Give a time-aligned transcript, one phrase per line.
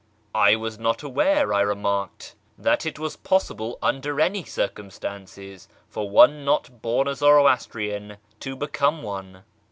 [0.49, 6.43] 'I was not aware," I remarked," that it was possible under any circumstances for one
[6.43, 9.43] not born a Zoroastrian to become one.